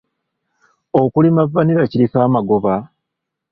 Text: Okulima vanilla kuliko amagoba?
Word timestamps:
Okulima 1.01 1.41
vanilla 1.53 1.85
kuliko 1.91 2.17
amagoba? 2.27 2.73